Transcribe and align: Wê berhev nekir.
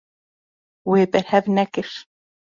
Wê 0.89 1.01
berhev 1.11 1.45
nekir. 1.57 1.89